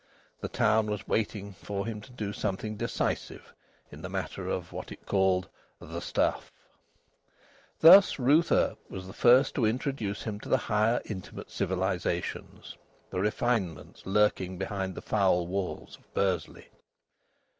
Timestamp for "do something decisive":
2.11-3.53